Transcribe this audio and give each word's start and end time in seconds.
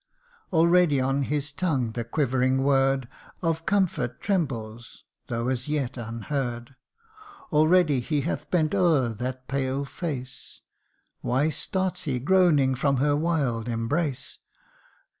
Already 0.51 0.99
on 0.99 1.21
his 1.21 1.51
tongue 1.51 1.91
the 1.91 2.03
quivering 2.03 2.63
word 2.63 3.07
Of 3.43 3.67
comfort 3.67 4.19
trembles, 4.19 5.03
though 5.27 5.47
as 5.47 5.67
yet 5.67 5.95
unheard; 5.95 6.73
Already 7.51 7.99
he 7.99 8.21
hath 8.21 8.49
bent 8.49 8.73
o'er 8.73 9.09
that 9.09 9.47
pale 9.47 9.85
face: 9.85 10.61
Why 11.19 11.49
starts 11.49 12.05
he, 12.05 12.17
groaning, 12.17 12.73
from 12.73 12.97
her 12.97 13.15
wild 13.15 13.69
embrace 13.69 14.39